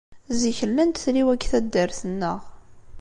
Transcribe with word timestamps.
Zik, 0.39 0.59
llant 0.69 1.01
tliwa 1.03 1.33
deg 1.35 1.43
taddart-nneɣ. 1.51 2.39